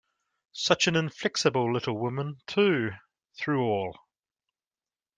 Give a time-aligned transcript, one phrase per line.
[0.55, 2.89] Such an inflexible little woman, too,
[3.37, 3.99] through all!